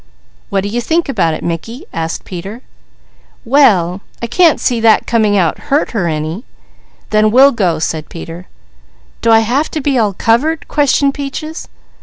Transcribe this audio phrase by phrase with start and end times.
[0.49, 2.63] "What do you think about it, Mickey?" asked Peter.
[3.43, 6.43] "Why, I can't see that coming out hurt her any."
[7.11, 8.47] "Then we'll go," said Peter.
[9.21, 11.67] "Do I have to be all covered?" questioned Peaches.